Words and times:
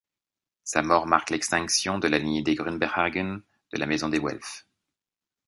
Sa 0.63 0.81
mort 0.81 1.05
marque 1.05 1.29
l'extinction 1.29 1.99
de 1.99 2.07
la 2.07 2.17
lignée 2.17 2.41
de 2.41 2.53
Grubenhagen 2.53 3.41
de 3.71 3.77
la 3.77 3.85
maison 3.85 4.09
des 4.09 4.17
Welf. 4.17 4.65